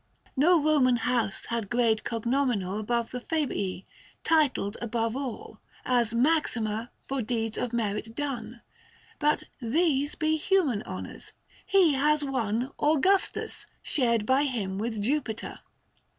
[0.35, 3.85] No Roman house had grade cognominal Above the Fabii;
[4.23, 8.63] titled above all As "Maxima," for deeds of merit done.
[9.19, 11.33] 650 Bat these be human honours:
[11.67, 15.59] he has won" Augustus," shared by him with Jupiter.